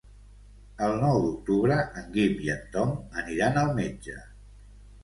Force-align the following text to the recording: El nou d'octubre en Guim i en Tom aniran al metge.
El 0.87 0.95
nou 1.03 1.19
d'octubre 1.25 1.77
en 2.01 2.09
Guim 2.17 2.43
i 2.47 2.53
en 2.57 2.65
Tom 2.77 2.99
aniran 3.25 3.65
al 3.67 3.75
metge. 3.79 4.23